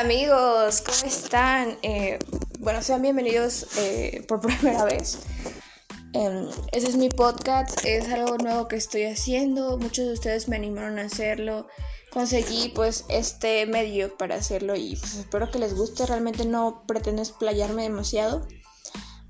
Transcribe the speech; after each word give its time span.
Amigos, 0.00 0.80
¿cómo 0.80 1.12
están? 1.12 1.76
Eh, 1.82 2.18
bueno, 2.58 2.80
sean 2.80 3.02
bienvenidos 3.02 3.66
eh, 3.76 4.24
por 4.26 4.40
primera 4.40 4.86
vez. 4.86 5.18
Eh, 6.14 6.48
ese 6.72 6.88
es 6.88 6.96
mi 6.96 7.10
podcast, 7.10 7.84
es 7.84 8.10
algo 8.10 8.38
nuevo 8.38 8.66
que 8.66 8.76
estoy 8.76 9.04
haciendo. 9.04 9.76
Muchos 9.76 10.06
de 10.06 10.14
ustedes 10.14 10.48
me 10.48 10.56
animaron 10.56 10.98
a 10.98 11.02
hacerlo. 11.02 11.68
Conseguí 12.14 12.72
pues 12.74 13.04
este 13.10 13.66
medio 13.66 14.16
para 14.16 14.36
hacerlo 14.36 14.74
y 14.74 14.96
pues, 14.96 15.16
espero 15.16 15.50
que 15.50 15.58
les 15.58 15.74
guste. 15.74 16.06
Realmente 16.06 16.46
no 16.46 16.82
pretendo 16.86 17.20
explayarme 17.20 17.82
demasiado. 17.82 18.48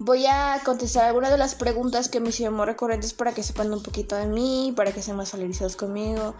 Voy 0.02 0.24
a 0.24 0.58
contestar 0.64 1.04
algunas 1.04 1.30
de 1.30 1.36
las 1.36 1.54
preguntas 1.54 2.08
que 2.08 2.20
me 2.20 2.30
hicieron 2.30 2.54
muy 2.54 2.64
recurrentes 2.64 3.12
para 3.12 3.34
que 3.34 3.42
sepan 3.42 3.70
un 3.70 3.82
poquito 3.82 4.16
de 4.16 4.24
mí, 4.24 4.72
para 4.74 4.92
que 4.92 5.02
sean 5.02 5.18
más 5.18 5.32
familiarizados 5.32 5.76
conmigo. 5.76 6.34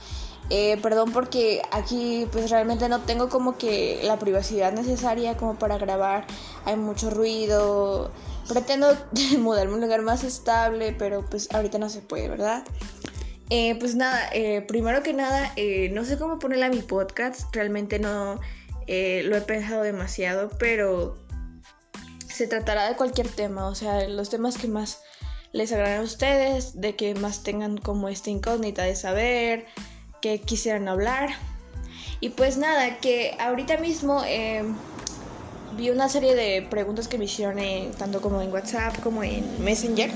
Eh, 0.48 0.78
perdón 0.82 1.12
porque 1.12 1.60
aquí 1.70 2.26
pues 2.32 2.48
realmente 2.48 2.88
no 2.88 3.02
tengo 3.02 3.28
como 3.28 3.58
que 3.58 4.00
la 4.02 4.18
privacidad 4.18 4.72
necesaria 4.72 5.36
como 5.36 5.58
para 5.58 5.76
grabar. 5.76 6.26
Hay 6.64 6.76
mucho 6.76 7.10
ruido. 7.10 8.10
Pretendo 8.48 8.96
mudarme 9.38 9.72
a 9.72 9.74
un 9.74 9.82
lugar 9.82 10.00
más 10.00 10.24
estable, 10.24 10.96
pero 10.98 11.26
pues 11.26 11.52
ahorita 11.52 11.78
no 11.78 11.90
se 11.90 12.00
puede, 12.00 12.30
¿verdad? 12.30 12.64
Eh, 13.50 13.76
pues 13.78 13.94
nada, 13.94 14.30
eh, 14.32 14.62
primero 14.62 15.02
que 15.02 15.12
nada, 15.12 15.52
no 15.90 16.06
sé 16.06 16.16
cómo 16.16 16.38
ponerle 16.38 16.64
a 16.64 16.70
mi 16.70 16.80
podcast. 16.80 17.54
Realmente 17.54 17.98
no 17.98 18.40
lo 18.86 19.36
he 19.36 19.40
pensado 19.42 19.82
demasiado, 19.82 20.48
pero 20.58 21.14
se 22.40 22.46
tratará 22.46 22.88
de 22.88 22.96
cualquier 22.96 23.28
tema, 23.28 23.66
o 23.66 23.74
sea, 23.74 24.08
los 24.08 24.30
temas 24.30 24.56
que 24.56 24.66
más 24.66 25.02
les 25.52 25.72
agraden 25.72 26.00
a 26.00 26.02
ustedes, 26.02 26.80
de 26.80 26.96
que 26.96 27.14
más 27.14 27.42
tengan 27.42 27.76
como 27.76 28.08
esta 28.08 28.30
incógnita 28.30 28.82
de 28.84 28.96
saber, 28.96 29.66
que 30.22 30.40
quisieran 30.40 30.88
hablar. 30.88 31.28
Y 32.18 32.30
pues 32.30 32.56
nada, 32.56 32.96
que 32.96 33.36
ahorita 33.38 33.76
mismo 33.76 34.22
em, 34.26 34.74
vi 35.76 35.90
una 35.90 36.08
serie 36.08 36.34
de 36.34 36.62
preguntas 36.62 37.08
que 37.08 37.18
me 37.18 37.26
hicieron 37.26 37.58
tanto 37.98 38.22
como 38.22 38.40
en 38.40 38.50
WhatsApp 38.50 38.98
como 39.02 39.22
en 39.22 39.62
Messenger. 39.62 40.10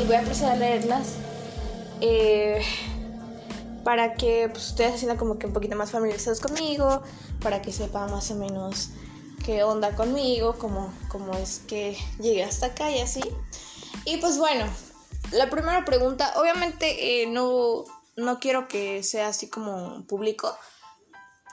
Y 0.00 0.04
voy 0.06 0.16
a 0.16 0.22
proceder 0.22 0.52
a 0.52 0.56
leerlas. 0.56 1.16
Eh, 2.00 2.62
para 3.84 4.14
que 4.14 4.48
pues, 4.50 4.68
ustedes 4.68 4.92
se 4.92 4.98
sientan 5.00 5.18
como 5.18 5.38
que 5.38 5.46
un 5.46 5.52
poquito 5.52 5.76
más 5.76 5.90
familiarizados 5.90 6.40
conmigo, 6.40 7.02
para 7.42 7.60
que 7.60 7.70
sepan 7.70 8.10
más 8.10 8.30
o 8.30 8.36
menos 8.36 8.92
qué 9.48 9.64
onda 9.64 9.96
conmigo, 9.96 10.56
cómo, 10.58 10.92
cómo 11.08 11.32
es 11.32 11.62
que 11.66 11.96
llegué 12.20 12.44
hasta 12.44 12.66
acá 12.66 12.90
y 12.90 13.00
así. 13.00 13.22
Y 14.04 14.18
pues 14.18 14.36
bueno, 14.36 14.66
la 15.32 15.48
primera 15.48 15.86
pregunta, 15.86 16.34
obviamente 16.36 17.22
eh, 17.22 17.26
no, 17.26 17.86
no 18.14 18.40
quiero 18.40 18.68
que 18.68 19.02
sea 19.02 19.28
así 19.28 19.48
como 19.48 20.04
público. 20.06 20.54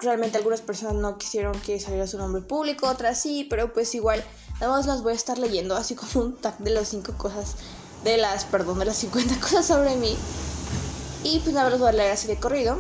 Realmente 0.02 0.38
algunas 0.38 0.60
personas 0.60 0.96
no 0.96 1.18
quisieron 1.18 1.58
que 1.62 1.80
saliera 1.80 2.06
su 2.06 2.18
nombre 2.18 2.42
público, 2.42 2.90
otras 2.90 3.22
sí, 3.22 3.48
pero 3.50 3.72
pues 3.72 3.96
igual, 3.96 4.22
nada 4.59 4.74
más 4.74 4.88
las 4.88 5.02
voy 5.02 5.14
a 5.14 5.16
estar 5.16 5.38
leyendo 5.38 5.78
así 5.78 5.96
como 5.96 6.26
un 6.26 6.36
tag 6.36 6.58
de 6.58 6.72
las 6.72 6.90
cinco 6.90 7.14
cosas, 7.18 7.56
de 8.04 8.18
las, 8.18 8.44
perdón, 8.44 8.78
de 8.80 8.86
las 8.88 8.98
50 8.98 9.40
cosas 9.40 9.66
sobre 9.66 9.96
mí. 9.96 10.18
Y 11.24 11.40
pues 11.40 11.56
nada, 11.56 11.70
los 11.70 11.80
voy 11.80 11.88
a 11.88 11.94
leer 11.94 12.12
así 12.12 12.28
de 12.28 12.42
corrido 12.42 12.78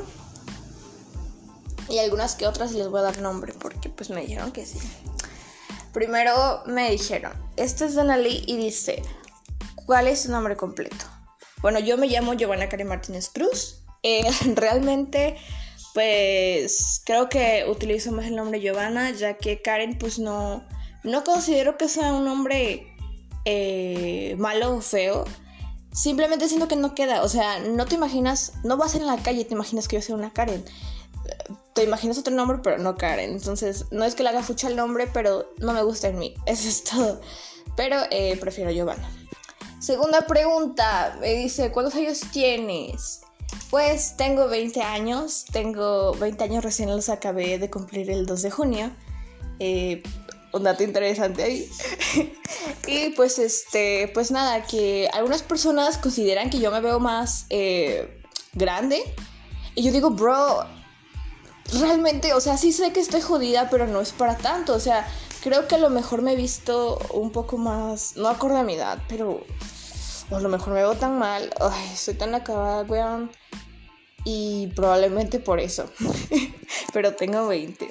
y 1.89 1.99
algunas 1.99 2.35
que 2.35 2.47
otras 2.47 2.71
les 2.73 2.89
voy 2.89 2.99
a 2.99 3.03
dar 3.03 3.19
nombre 3.19 3.53
porque 3.53 3.89
pues 3.89 4.09
me 4.09 4.21
dijeron 4.21 4.51
que 4.51 4.65
sí. 4.65 4.79
Primero 5.93 6.63
me 6.65 6.91
dijeron, 6.91 7.31
este 7.55 7.85
es 7.85 7.95
Danali 7.95 8.43
y 8.47 8.57
dice, 8.57 9.01
¿cuál 9.85 10.07
es 10.07 10.23
su 10.23 10.31
nombre 10.31 10.57
completo? 10.57 11.05
Bueno, 11.61 11.79
yo 11.79 11.97
me 11.97 12.07
llamo 12.07 12.33
Giovanna 12.33 12.67
Karen 12.67 12.87
Martínez 12.87 13.29
Cruz. 13.29 13.81
Eh, 14.03 14.29
realmente, 14.55 15.37
pues 15.93 17.01
creo 17.05 17.29
que 17.29 17.65
utilizo 17.69 18.11
más 18.11 18.25
el 18.25 18.35
nombre 18.35 18.59
Giovanna, 18.59 19.11
ya 19.11 19.37
que 19.37 19.61
Karen, 19.61 19.97
pues 19.97 20.19
no, 20.19 20.67
no 21.03 21.23
considero 21.23 21.77
que 21.77 21.87
sea 21.87 22.13
un 22.13 22.25
nombre 22.25 22.93
eh, 23.45 24.35
malo 24.37 24.75
o 24.75 24.81
feo. 24.81 25.23
Simplemente 25.93 26.49
siento 26.49 26.67
que 26.67 26.75
no 26.75 26.93
queda. 26.93 27.23
O 27.23 27.29
sea, 27.29 27.59
no 27.59 27.85
te 27.85 27.95
imaginas, 27.95 28.53
no 28.65 28.75
vas 28.75 28.95
en 28.95 29.05
la 29.05 29.15
calle 29.17 29.41
y 29.41 29.45
te 29.45 29.53
imaginas 29.53 29.87
que 29.87 29.95
yo 29.95 30.01
sea 30.01 30.15
una 30.15 30.33
Karen 30.33 30.65
te 31.73 31.83
imaginas 31.83 32.17
otro 32.17 32.33
nombre, 32.33 32.59
pero 32.63 32.77
no 32.77 32.95
Karen. 32.95 33.31
Entonces, 33.31 33.85
no 33.91 34.05
es 34.05 34.15
que 34.15 34.23
le 34.23 34.29
haga 34.29 34.43
fucha 34.43 34.67
el 34.67 34.75
nombre, 34.75 35.07
pero 35.11 35.53
no 35.57 35.73
me 35.73 35.83
gusta 35.83 36.07
en 36.07 36.19
mí. 36.19 36.33
Eso 36.45 36.67
es 36.69 36.83
todo. 36.83 37.21
Pero 37.75 37.97
eh, 38.11 38.37
prefiero 38.39 38.71
Giovanna. 38.71 39.09
Segunda 39.79 40.21
pregunta, 40.21 41.17
me 41.19 41.33
dice, 41.33 41.71
¿cuántos 41.71 41.95
años 41.95 42.21
tienes? 42.31 43.21
Pues 43.69 44.15
tengo 44.17 44.47
20 44.47 44.81
años, 44.81 45.45
tengo 45.51 46.13
20 46.13 46.43
años 46.43 46.63
recién 46.63 46.89
los 46.89 47.09
acabé 47.09 47.59
de 47.59 47.69
cumplir 47.69 48.09
el 48.09 48.25
2 48.25 48.41
de 48.41 48.51
junio. 48.51 48.91
Eh, 49.59 50.01
un 50.53 50.63
dato 50.63 50.83
interesante 50.83 51.43
ahí. 51.43 51.69
y 52.87 53.09
pues 53.11 53.37
este, 53.37 54.09
pues 54.13 54.31
nada, 54.31 54.63
que 54.63 55.09
algunas 55.13 55.43
personas 55.43 55.97
consideran 55.97 56.49
que 56.49 56.59
yo 56.59 56.71
me 56.71 56.79
veo 56.79 56.99
más 56.99 57.45
eh, 57.49 58.23
grande. 58.53 59.03
Y 59.75 59.83
yo 59.83 59.91
digo, 59.91 60.09
bro, 60.11 60.65
realmente, 61.73 62.33
o 62.33 62.41
sea, 62.41 62.57
sí 62.57 62.71
sé 62.71 62.91
que 62.93 62.99
estoy 62.99 63.21
jodida, 63.21 63.69
pero 63.69 63.87
no 63.87 64.01
es 64.01 64.11
para 64.11 64.37
tanto. 64.37 64.73
O 64.73 64.79
sea, 64.79 65.07
creo 65.41 65.67
que 65.67 65.75
a 65.75 65.79
lo 65.79 65.89
mejor 65.89 66.21
me 66.21 66.33
he 66.33 66.35
visto 66.35 66.99
un 67.11 67.31
poco 67.31 67.57
más, 67.57 68.15
no 68.17 68.27
acorde 68.27 68.59
a 68.59 68.63
mi 68.63 68.73
edad, 68.73 68.99
pero 69.07 69.45
a 70.31 70.39
lo 70.39 70.49
mejor 70.49 70.73
me 70.73 70.79
veo 70.79 70.95
tan 70.95 71.19
mal. 71.19 71.51
Ay, 71.59 71.95
soy 71.95 72.15
tan 72.15 72.35
acabada, 72.35 72.83
weón. 72.83 73.31
Y 74.23 74.67
probablemente 74.75 75.39
por 75.39 75.59
eso. 75.59 75.89
pero 76.93 77.15
tengo 77.15 77.47
20. 77.47 77.87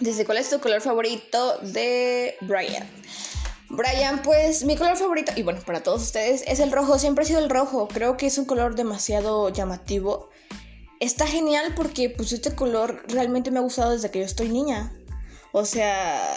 Dice, 0.00 0.24
¿cuál 0.24 0.38
es 0.38 0.48
tu 0.48 0.60
color 0.60 0.80
favorito 0.80 1.58
de 1.58 2.36
Brian? 2.42 2.88
Brian, 3.70 4.22
pues 4.22 4.64
mi 4.64 4.76
color 4.76 4.96
favorito, 4.96 5.32
y 5.36 5.42
bueno, 5.42 5.60
para 5.66 5.82
todos 5.82 6.02
ustedes, 6.02 6.42
es 6.46 6.60
el 6.60 6.70
rojo. 6.70 6.98
Siempre 6.98 7.24
ha 7.24 7.26
sido 7.26 7.40
el 7.40 7.50
rojo. 7.50 7.88
Creo 7.88 8.16
que 8.16 8.26
es 8.26 8.38
un 8.38 8.44
color 8.44 8.76
demasiado 8.76 9.48
llamativo 9.50 10.30
está 11.00 11.26
genial 11.26 11.74
porque 11.76 12.10
pues 12.10 12.32
este 12.32 12.54
color 12.54 13.02
realmente 13.08 13.50
me 13.50 13.58
ha 13.58 13.62
gustado 13.62 13.92
desde 13.92 14.10
que 14.10 14.20
yo 14.20 14.24
estoy 14.24 14.48
niña. 14.48 14.92
O 15.52 15.64
sea, 15.64 16.36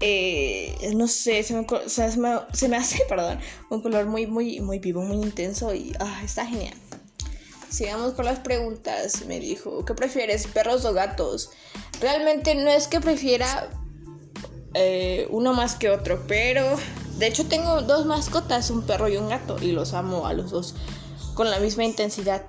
eh, 0.00 0.92
no 0.94 1.08
sé, 1.08 1.42
se 1.42 1.54
me, 1.54 1.66
hace, 2.76 3.02
perdón, 3.08 3.40
un 3.70 3.82
color 3.82 4.06
muy, 4.06 4.26
muy, 4.26 4.60
muy 4.60 4.78
vivo, 4.78 5.02
muy 5.02 5.16
intenso 5.16 5.74
y 5.74 5.94
ah, 5.98 6.20
está 6.24 6.46
genial. 6.46 6.74
Sigamos 7.68 8.14
con 8.14 8.24
las 8.24 8.38
preguntas. 8.38 9.24
Me 9.26 9.40
dijo, 9.40 9.84
¿qué 9.84 9.94
prefieres, 9.94 10.46
perros 10.46 10.84
o 10.84 10.92
gatos? 10.92 11.50
Realmente 12.00 12.54
no 12.54 12.70
es 12.70 12.86
que 12.88 13.00
prefiera 13.00 13.68
eh, 14.74 15.26
uno 15.30 15.52
más 15.52 15.74
que 15.74 15.90
otro, 15.90 16.22
pero 16.28 16.64
de 17.18 17.26
hecho 17.26 17.46
tengo 17.46 17.82
dos 17.82 18.06
mascotas, 18.06 18.70
un 18.70 18.86
perro 18.86 19.08
y 19.08 19.16
un 19.16 19.28
gato, 19.28 19.56
y 19.60 19.72
los 19.72 19.94
amo 19.94 20.26
a 20.26 20.32
los 20.32 20.50
dos 20.50 20.74
con 21.34 21.50
la 21.50 21.58
misma 21.58 21.84
intensidad. 21.84 22.42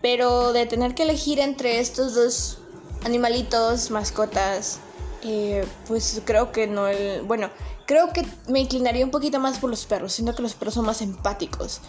Pero 0.00 0.52
de 0.52 0.66
tener 0.66 0.94
que 0.94 1.02
elegir 1.02 1.40
entre 1.40 1.80
estos 1.80 2.14
dos 2.14 2.58
animalitos, 3.04 3.90
mascotas, 3.90 4.78
eh, 5.22 5.66
pues 5.86 6.22
creo 6.24 6.52
que 6.52 6.66
no 6.66 6.86
el... 6.86 7.22
Bueno, 7.22 7.50
creo 7.86 8.12
que 8.12 8.26
me 8.46 8.60
inclinaría 8.60 9.04
un 9.04 9.10
poquito 9.10 9.40
más 9.40 9.58
por 9.58 9.70
los 9.70 9.86
perros. 9.86 10.12
Siento 10.12 10.34
que 10.34 10.42
los 10.42 10.54
perros 10.54 10.74
son 10.74 10.84
más 10.84 11.02
empáticos 11.02 11.80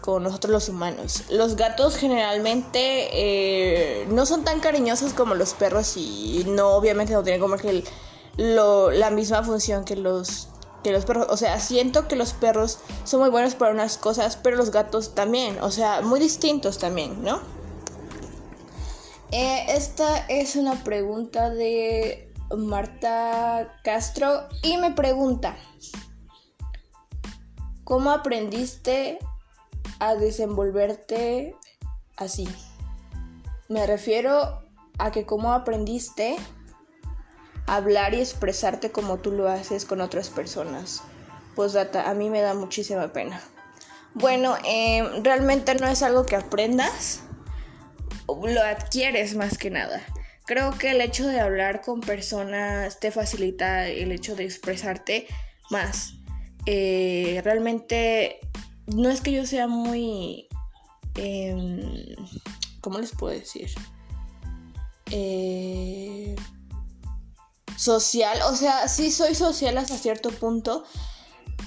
con 0.00 0.22
nosotros 0.22 0.52
los 0.52 0.68
humanos. 0.68 1.24
Los 1.30 1.56
gatos 1.56 1.96
generalmente 1.96 3.08
eh, 3.12 4.06
no 4.10 4.24
son 4.24 4.44
tan 4.44 4.60
cariñosos 4.60 5.12
como 5.12 5.34
los 5.34 5.54
perros 5.54 5.96
y 5.96 6.44
no 6.46 6.70
obviamente 6.70 7.12
no 7.12 7.22
tienen 7.22 7.40
como 7.40 7.56
que 7.56 7.84
la 8.36 9.10
misma 9.10 9.42
función 9.42 9.84
que 9.84 9.96
los 9.96 10.48
que 10.84 10.92
los 10.92 11.04
perros, 11.04 11.26
o 11.28 11.36
sea, 11.36 11.58
siento 11.58 12.06
que 12.06 12.14
los 12.14 12.32
perros 12.32 12.78
son 13.02 13.18
muy 13.20 13.30
buenos 13.30 13.56
para 13.56 13.72
unas 13.72 13.98
cosas, 13.98 14.36
pero 14.36 14.56
los 14.56 14.70
gatos 14.70 15.12
también, 15.12 15.58
o 15.60 15.72
sea, 15.72 16.02
muy 16.02 16.20
distintos 16.20 16.78
también, 16.78 17.24
¿no? 17.24 17.40
Eh, 19.30 19.66
esta 19.68 20.24
es 20.28 20.56
una 20.56 20.82
pregunta 20.84 21.50
de 21.50 22.32
Marta 22.56 23.76
Castro 23.84 24.48
y 24.62 24.78
me 24.78 24.92
pregunta, 24.92 25.54
¿cómo 27.84 28.10
aprendiste 28.10 29.18
a 29.98 30.14
desenvolverte 30.14 31.54
así? 32.16 32.48
Me 33.68 33.86
refiero 33.86 34.62
a 34.96 35.10
que 35.10 35.26
cómo 35.26 35.52
aprendiste 35.52 36.36
a 37.66 37.76
hablar 37.76 38.14
y 38.14 38.20
expresarte 38.20 38.90
como 38.90 39.18
tú 39.18 39.30
lo 39.30 39.46
haces 39.46 39.84
con 39.84 40.00
otras 40.00 40.30
personas. 40.30 41.02
Pues 41.54 41.76
a 41.76 42.14
mí 42.14 42.30
me 42.30 42.40
da 42.40 42.54
muchísima 42.54 43.08
pena. 43.12 43.42
Bueno, 44.14 44.56
eh, 44.64 45.06
realmente 45.22 45.74
no 45.74 45.86
es 45.86 46.02
algo 46.02 46.24
que 46.24 46.36
aprendas 46.36 47.24
lo 48.46 48.62
adquieres 48.62 49.34
más 49.34 49.58
que 49.58 49.70
nada. 49.70 50.02
Creo 50.46 50.76
que 50.78 50.92
el 50.92 51.00
hecho 51.00 51.26
de 51.26 51.40
hablar 51.40 51.82
con 51.82 52.00
personas 52.00 53.00
te 53.00 53.10
facilita 53.10 53.86
el 53.86 54.12
hecho 54.12 54.34
de 54.34 54.44
expresarte 54.44 55.26
más. 55.70 56.14
Eh, 56.66 57.40
realmente 57.44 58.40
no 58.86 59.10
es 59.10 59.20
que 59.20 59.32
yo 59.32 59.46
sea 59.46 59.68
muy... 59.68 60.48
Em, 61.14 62.14
¿Cómo 62.80 62.98
les 62.98 63.12
puedo 63.12 63.38
decir? 63.38 63.70
Eh, 65.10 66.36
social. 67.76 68.40
O 68.50 68.56
sea, 68.56 68.88
sí 68.88 69.10
soy 69.10 69.34
social 69.34 69.78
hasta 69.78 69.96
cierto 69.96 70.30
punto, 70.30 70.84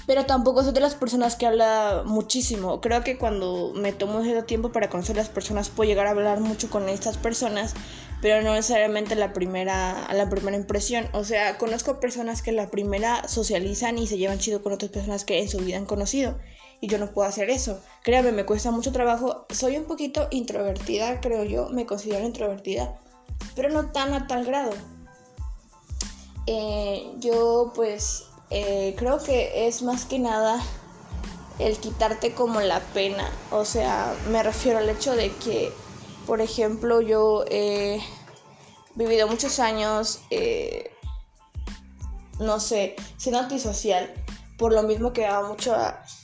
pero 0.06 0.26
tampoco 0.26 0.62
soy 0.62 0.72
de 0.72 0.80
las 0.80 0.94
personas 0.94 1.36
que 1.36 1.46
habla 1.46 2.02
muchísimo. 2.04 2.80
Creo 2.80 3.04
que 3.04 3.18
cuando 3.18 3.72
me 3.74 3.92
tomo 3.92 4.20
ese 4.20 4.42
tiempo 4.42 4.72
para 4.72 4.90
conocer 4.90 5.16
las 5.16 5.28
personas 5.28 5.70
puedo 5.70 5.88
llegar 5.88 6.06
a 6.06 6.10
hablar 6.10 6.40
mucho 6.40 6.70
con 6.70 6.88
estas 6.88 7.16
personas, 7.18 7.74
pero 8.20 8.42
no 8.42 8.54
necesariamente 8.54 9.14
la 9.14 9.32
primera, 9.32 10.08
la 10.12 10.28
primera 10.28 10.56
impresión. 10.56 11.06
O 11.12 11.24
sea, 11.24 11.58
conozco 11.58 12.00
personas 12.00 12.42
que 12.42 12.52
la 12.52 12.70
primera 12.70 13.28
socializan 13.28 13.98
y 13.98 14.06
se 14.06 14.18
llevan 14.18 14.38
chido 14.38 14.62
con 14.62 14.72
otras 14.72 14.90
personas 14.90 15.24
que 15.24 15.40
en 15.40 15.48
su 15.48 15.58
vida 15.58 15.76
han 15.76 15.86
conocido. 15.86 16.38
Y 16.80 16.88
yo 16.88 16.98
no 16.98 17.12
puedo 17.12 17.28
hacer 17.28 17.48
eso. 17.48 17.80
Créame, 18.02 18.32
me 18.32 18.44
cuesta 18.44 18.72
mucho 18.72 18.90
trabajo. 18.90 19.46
Soy 19.50 19.76
un 19.76 19.84
poquito 19.84 20.26
introvertida, 20.32 21.20
creo 21.20 21.44
yo. 21.44 21.68
Me 21.68 21.86
considero 21.86 22.26
introvertida. 22.26 22.98
Pero 23.54 23.68
no 23.68 23.92
tan 23.92 24.12
a 24.14 24.26
tal 24.26 24.44
grado. 24.44 24.72
Eh, 26.48 27.12
yo 27.20 27.72
pues 27.72 28.24
eh, 28.54 28.94
creo 28.98 29.18
que 29.18 29.66
es 29.66 29.82
más 29.82 30.04
que 30.04 30.18
nada 30.18 30.62
el 31.58 31.78
quitarte 31.78 32.34
como 32.34 32.60
la 32.60 32.80
pena. 32.80 33.30
O 33.50 33.64
sea, 33.64 34.14
me 34.30 34.42
refiero 34.42 34.78
al 34.78 34.88
hecho 34.90 35.16
de 35.16 35.30
que, 35.36 35.72
por 36.26 36.40
ejemplo, 36.42 37.00
yo 37.00 37.44
he 37.50 38.00
vivido 38.94 39.26
muchos 39.26 39.58
años, 39.58 40.20
eh, 40.30 40.90
no 42.38 42.60
sé, 42.60 42.94
siendo 43.16 43.40
antisocial, 43.40 44.12
por 44.58 44.72
lo 44.72 44.82
mismo 44.82 45.12
que 45.12 45.22
daba 45.22 45.48
mucho 45.48 45.74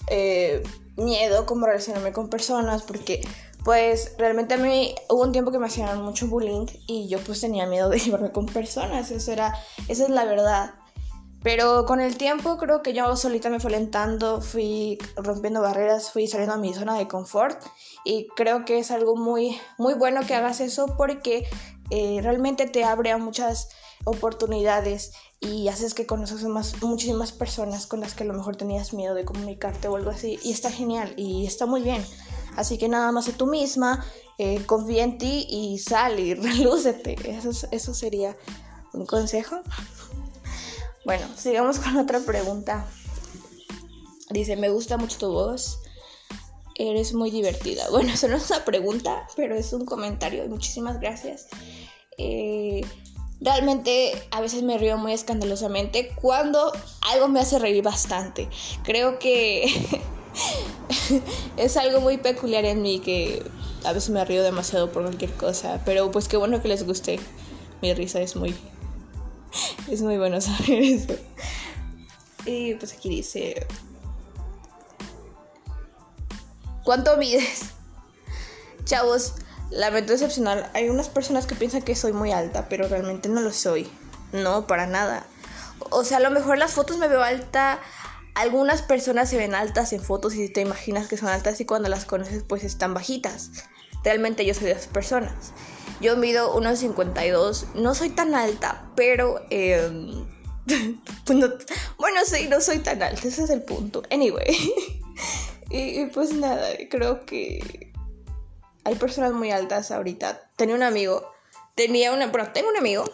eh, 0.09 0.63
miedo 0.97 1.47
como 1.47 1.67
relacionarme 1.67 2.13
con 2.13 2.29
personas, 2.29 2.83
porque 2.83 3.27
pues 3.65 4.15
realmente 4.19 4.55
a 4.55 4.59
mí 4.59 4.95
hubo 5.09 5.23
un 5.23 5.33
tiempo 5.33 5.51
que 5.51 5.59
me 5.59 5.67
hacían 5.67 6.03
mucho 6.03 6.27
bullying 6.27 6.67
y 6.87 7.09
yo 7.09 7.19
pues 7.21 7.41
tenía 7.41 7.67
miedo 7.67 7.89
de 7.89 7.99
llevarme 8.05 8.33
con 8.33 8.47
personas, 8.47 9.11
eso 9.11 9.33
era, 9.33 9.55
esa 9.89 10.05
es 10.05 10.11
la 10.11 10.25
verdad. 10.25 10.75
Pero 11.43 11.87
con 11.87 12.00
el 12.00 12.17
tiempo 12.17 12.58
creo 12.58 12.82
que 12.82 12.93
yo 12.93 13.14
solita 13.17 13.49
me 13.49 13.61
fui 13.61 13.73
alentando, 13.73 14.40
fui 14.40 14.99
rompiendo 15.17 15.62
barreras, 15.62 16.11
fui 16.11 16.26
saliendo 16.26 16.55
a 16.55 16.58
mi 16.58 16.75
zona 16.75 16.99
de 16.99 17.06
confort 17.06 17.62
y 18.05 18.26
creo 18.35 18.64
que 18.64 18.79
es 18.79 18.90
algo 18.90 19.17
muy, 19.17 19.56
muy 19.79 19.94
bueno 19.94 20.20
que 20.26 20.35
hagas 20.35 20.61
eso 20.61 20.96
porque 20.96 21.49
eh, 21.90 22.19
realmente 22.23 22.67
te 22.67 22.85
abre 22.85 23.12
a 23.12 23.19
muchas 23.19 23.69
oportunidades 24.05 25.12
y 25.40 25.69
haces 25.69 25.94
que 25.94 26.06
conozcas 26.06 26.43
más, 26.44 26.82
muchísimas 26.82 27.31
personas 27.31 27.87
con 27.87 28.00
las 28.00 28.14
que 28.14 28.25
a 28.25 28.26
lo 28.26 28.35
mejor 28.35 28.56
tenías 28.56 28.93
miedo 28.93 29.14
de 29.14 29.25
comunicarte 29.25 29.87
o 29.87 29.96
algo 29.96 30.11
así 30.11 30.38
y 30.43 30.50
está 30.50 30.70
genial 30.70 31.14
y 31.17 31.46
está 31.46 31.67
muy 31.67 31.82
bien. 31.82 32.05
Así 32.56 32.76
que 32.76 32.88
nada 32.88 33.12
más 33.12 33.26
sé 33.26 33.32
tú 33.32 33.46
misma, 33.46 34.05
eh, 34.38 34.64
confía 34.67 35.05
en 35.05 35.19
ti 35.19 35.46
y 35.49 35.79
sal 35.79 36.19
y 36.19 36.35
relúcete. 36.35 37.14
Eso, 37.31 37.69
eso 37.70 37.94
sería 37.94 38.37
un 38.93 39.06
consejo. 39.06 39.61
Bueno, 41.09 41.27
sigamos 41.39 41.79
con 41.79 41.97
otra 41.97 42.21
pregunta. 42.21 42.85
Dice, 44.29 44.57
me 44.57 44.69
gusta 44.69 44.99
mucho 44.99 45.17
tu 45.17 45.33
voz. 45.33 45.79
Eres 46.75 47.15
muy 47.15 47.31
divertida. 47.31 47.89
Bueno, 47.89 48.13
eso 48.13 48.29
no 48.29 48.37
es 48.37 48.51
una 48.51 48.63
pregunta, 48.67 49.27
pero 49.35 49.55
es 49.55 49.73
un 49.73 49.87
comentario. 49.87 50.47
Muchísimas 50.49 51.01
gracias. 51.01 51.47
Eh, 52.19 52.83
realmente 53.41 54.23
a 54.33 54.43
veces 54.43 54.63
me 54.63 54.77
río 54.77 54.99
muy 54.99 55.15
escandalosamente 55.15 56.15
cuando 56.21 56.73
algo 57.11 57.29
me 57.29 57.41
hace 57.41 57.59
reír 57.59 57.83
bastante. 57.83 58.51
Creo 58.83 59.19
que 59.19 59.65
es 61.57 61.77
algo 61.79 62.03
muy 62.03 62.19
peculiar 62.19 62.67
en 62.67 62.83
mí 62.83 62.99
que 62.99 63.43
a 63.85 63.95
veces 63.95 64.11
me 64.11 64.23
río 64.27 64.43
demasiado 64.43 64.93
por 64.93 65.05
cualquier 65.05 65.33
cosa. 65.33 65.81
Pero 65.87 66.11
pues 66.11 66.29
qué 66.29 66.37
bueno 66.37 66.61
que 66.61 66.69
les 66.69 66.85
guste. 66.85 67.19
Mi 67.81 67.95
risa 67.95 68.21
es 68.21 68.37
muy 68.37 68.55
es 69.90 70.02
muy 70.02 70.19
bueno 70.19 70.40
saber 70.40 70.82
eso. 70.82 71.17
Y 72.44 72.75
pues 72.75 72.93
aquí 72.93 73.08
dice... 73.08 73.67
¿Cuánto 76.85 77.17
mides? 77.19 77.64
Chavos, 78.85 79.35
lamento 79.70 80.12
decepcionar. 80.12 80.70
Hay 80.73 80.88
unas 80.88 81.11
personas 81.11 81.46
que 81.46 81.55
piensan 81.55 81.82
que 81.82 81.94
soy 81.94 82.14
muy 82.14 82.32
alta, 82.32 82.69
pero 82.70 82.88
realmente 82.88 83.29
no 83.29 83.43
lo 83.43 83.52
soy. 83.52 83.90
No, 84.32 84.67
para 84.67 84.87
nada. 84.87 85.26
O 85.90 86.05
sea, 86.05 86.17
a 86.17 86.20
lo 86.20 86.31
mejor 86.31 86.56
las 86.56 86.73
fotos 86.73 86.96
me 86.96 87.08
veo 87.08 87.23
alta. 87.23 87.81
Algunas 88.35 88.81
personas 88.81 89.29
se 89.29 89.37
ven 89.37 89.55
altas 89.55 89.93
en 89.93 90.02
fotos 90.02 90.35
y 90.35 90.49
te 90.49 90.62
imaginas 90.62 91.08
que 91.08 91.19
son 91.19 91.29
altas 91.29 91.61
y 91.61 91.67
cuando 91.67 91.88
las 91.88 92.06
conoces 92.06 92.44
pues 92.44 92.64
están 92.64 92.94
bajitas. 92.94 93.50
Realmente 94.05 94.46
yo 94.46 94.55
soy 94.55 94.64
de 94.64 94.73
esas 94.73 94.87
personas. 94.87 95.52
Yo 96.00 96.17
mido 96.17 96.55
1,52. 96.56 97.75
No 97.75 97.95
soy 97.95 98.11
tan 98.11 98.35
alta, 98.35 98.91
pero... 98.95 99.43
Pues 101.25 101.39
bueno, 101.97 102.21
sí, 102.27 102.47
no 102.47 102.61
soy 102.61 102.81
tan 102.81 103.03
alta. 103.03 103.27
Ese 103.27 103.45
es 103.45 103.49
el 103.49 103.62
punto. 103.62 104.03
Anyway. 104.11 104.55
y, 105.71 106.05
pues 106.06 106.35
nada, 106.35 106.69
creo 106.91 107.25
que 107.25 107.91
hay 108.85 108.95
personas 108.97 109.33
muy 109.33 109.50
altas 109.50 109.91
ahorita. 109.91 110.50
Tenía 110.56 110.75
un 110.75 110.83
amigo. 110.83 111.33
Tenía 111.75 112.12
una... 112.12 112.27
Bueno, 112.27 112.50
tengo 112.53 112.69
un 112.69 112.77
amigo 112.77 113.05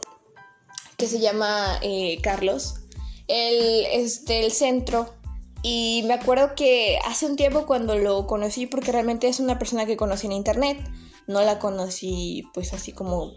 que 0.96 1.06
se 1.06 1.20
llama 1.20 1.78
eh, 1.82 2.18
Carlos. 2.22 2.80
Él 3.28 3.86
es 3.92 4.24
del 4.24 4.50
centro. 4.50 5.14
Y 5.62 6.04
me 6.06 6.14
acuerdo 6.14 6.54
que 6.54 6.98
hace 7.06 7.24
un 7.24 7.36
tiempo 7.36 7.66
cuando 7.66 7.96
lo 7.96 8.26
conocí, 8.26 8.66
porque 8.66 8.92
realmente 8.92 9.28
es 9.28 9.40
una 9.40 9.58
persona 9.58 9.86
que 9.86 9.96
conocí 9.96 10.26
en 10.26 10.32
internet, 10.32 10.78
no 11.26 11.40
la 11.42 11.58
conocí 11.58 12.44
pues 12.52 12.72
así 12.72 12.92
como 12.92 13.32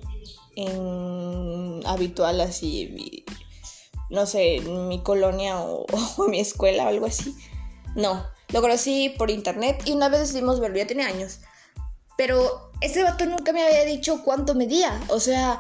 en 0.56 1.82
habitual 1.86 2.42
así 2.42 3.26
no 4.10 4.26
sé 4.26 4.58
en 4.58 4.88
mi 4.88 5.02
colonia 5.02 5.60
o, 5.60 5.86
en 6.26 6.32
mi 6.32 6.40
escuela 6.40 6.86
o 6.86 6.88
algo 6.88 7.06
así. 7.06 7.36
No 7.96 8.26
lo 8.50 8.62
conocí 8.62 9.14
por 9.18 9.30
internet 9.30 9.84
y 9.86 9.92
una 9.92 10.10
vez 10.10 10.22
decidimos 10.22 10.60
verlo 10.60 10.78
ya 10.78 10.88
tenía 10.88 11.08
años. 11.08 11.40
Pero 12.18 12.72
ese 12.82 13.04
vato 13.04 13.26
nunca 13.26 13.52
me 13.54 13.64
había 13.64 13.84
dicho 13.86 14.24
cuánto 14.24 14.56
medía 14.56 15.00
o 15.10 15.20
sea 15.20 15.60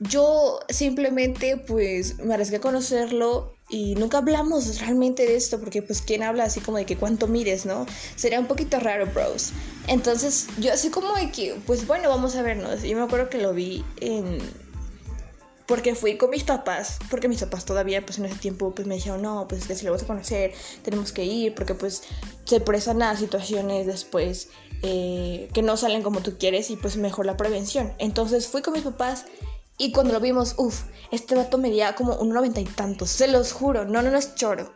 yo 0.00 0.60
simplemente 0.70 1.58
pues 1.58 2.18
me 2.18 2.32
arriesgué 2.32 2.56
a 2.56 2.60
conocerlo 2.60 3.54
y 3.68 3.94
nunca 3.94 4.18
hablamos 4.18 4.80
realmente 4.80 5.26
de 5.26 5.36
esto 5.36 5.60
porque 5.60 5.82
pues 5.82 6.00
quién 6.00 6.22
habla 6.22 6.44
así 6.44 6.60
como 6.60 6.78
de 6.78 6.86
que 6.86 6.96
cuánto 6.96 7.28
mires, 7.28 7.66
¿no? 7.66 7.86
Sería 8.16 8.40
un 8.40 8.46
poquito 8.46 8.80
raro, 8.80 9.06
bros. 9.06 9.52
Entonces 9.86 10.48
yo 10.58 10.72
así 10.72 10.88
como 10.88 11.14
de 11.14 11.30
que 11.30 11.54
pues 11.66 11.86
bueno, 11.86 12.08
vamos 12.08 12.34
a 12.34 12.42
vernos. 12.42 12.82
Y 12.82 12.94
me 12.94 13.02
acuerdo 13.02 13.28
que 13.28 13.38
lo 13.38 13.52
vi 13.52 13.84
en 14.00 14.38
porque 15.66 15.94
fui 15.94 16.16
con 16.16 16.30
mis 16.30 16.42
papás, 16.42 16.98
porque 17.10 17.28
mis 17.28 17.40
papás 17.40 17.64
todavía 17.64 18.04
pues 18.04 18.18
en 18.18 18.24
ese 18.24 18.34
tiempo 18.36 18.74
pues 18.74 18.88
me 18.88 18.96
dijeron, 18.96 19.22
"No, 19.22 19.46
pues 19.46 19.70
es 19.70 19.78
si 19.78 19.84
lo 19.84 19.92
vas 19.92 20.02
a 20.02 20.06
conocer, 20.06 20.52
tenemos 20.82 21.12
que 21.12 21.24
ir 21.24 21.54
porque 21.54 21.74
pues 21.74 22.02
se 22.44 22.58
prestan 22.58 23.02
a 23.02 23.16
situaciones 23.16 23.86
después 23.86 24.48
eh, 24.82 25.48
que 25.52 25.62
no 25.62 25.76
salen 25.76 26.02
como 26.02 26.20
tú 26.22 26.38
quieres 26.38 26.70
y 26.70 26.76
pues 26.76 26.96
mejor 26.96 27.26
la 27.26 27.36
prevención." 27.36 27.92
Entonces 27.98 28.48
fui 28.48 28.62
con 28.62 28.72
mis 28.72 28.82
papás 28.82 29.26
y 29.80 29.92
cuando 29.92 30.12
lo 30.12 30.20
vimos, 30.20 30.56
uff, 30.58 30.82
este 31.10 31.34
vato 31.34 31.56
medía 31.56 31.94
como 31.94 32.14
un 32.16 32.28
noventa 32.28 32.60
y 32.60 32.66
tantos, 32.66 33.08
se 33.08 33.26
los 33.28 33.54
juro, 33.54 33.86
no, 33.86 34.02
no, 34.02 34.10
no 34.10 34.18
es 34.18 34.34
choro. 34.34 34.74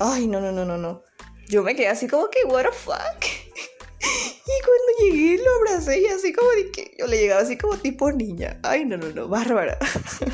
Ay, 0.00 0.26
no, 0.26 0.40
no, 0.40 0.50
no, 0.50 0.64
no, 0.64 0.76
no. 0.76 1.04
Yo 1.48 1.62
me 1.62 1.76
quedé 1.76 1.86
así 1.86 2.08
como 2.08 2.28
que, 2.28 2.44
what 2.52 2.64
the 2.64 2.72
fuck. 2.72 2.96
y 4.00 4.64
cuando 4.64 5.00
llegué 5.00 5.40
lo 5.44 5.54
abracé 5.60 6.00
y 6.00 6.06
así 6.06 6.32
como 6.32 6.50
de 6.50 6.72
que 6.72 6.92
yo 6.98 7.06
le 7.06 7.18
llegaba 7.18 7.42
así 7.42 7.56
como 7.56 7.76
tipo 7.76 8.10
niña. 8.10 8.58
Ay, 8.64 8.84
no, 8.84 8.96
no, 8.96 9.10
no, 9.10 9.28
bárbara. 9.28 9.78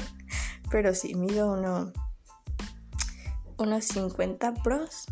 Pero 0.70 0.94
sí, 0.94 1.14
mido 1.14 1.52
uno, 1.52 1.92
unos 3.58 3.84
50 3.84 4.54
pros. 4.62 5.04